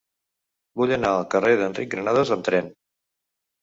[0.81, 2.77] Vull anar al carrer d'Enric Granados amb tren.